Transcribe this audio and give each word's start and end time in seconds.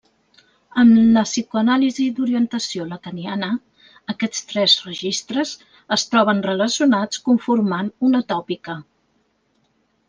En 0.83 0.93
la 1.17 1.23
psicoanàlisi 1.27 2.05
d'orientació 2.19 2.87
lacaniana 2.93 3.51
aquests 4.15 4.49
tres 4.53 4.75
registres 4.89 5.53
es 5.99 6.09
troben 6.15 6.43
relacionats 6.51 7.25
conformant 7.31 7.95
una 8.11 8.25
tòpica. 8.35 8.83